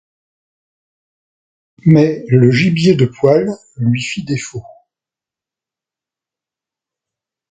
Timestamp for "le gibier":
2.29-2.95